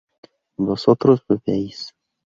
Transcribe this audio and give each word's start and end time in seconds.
vosotros 0.57 1.21
bebéis 1.29 1.93